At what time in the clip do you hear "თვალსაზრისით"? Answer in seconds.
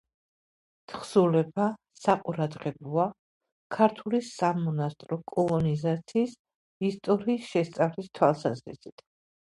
8.21-9.09